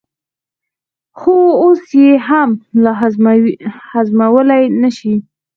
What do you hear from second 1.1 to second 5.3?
خو اوس یې هضمولای نه شي.